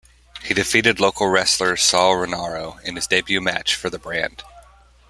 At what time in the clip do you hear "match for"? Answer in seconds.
3.39-3.91